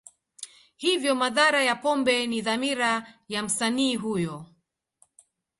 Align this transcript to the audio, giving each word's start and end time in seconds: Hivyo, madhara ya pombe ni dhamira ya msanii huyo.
Hivyo, 0.77 1.15
madhara 1.15 1.61
ya 1.63 1.75
pombe 1.75 2.27
ni 2.27 2.41
dhamira 2.41 3.07
ya 3.27 3.43
msanii 3.43 3.95
huyo. 3.95 4.45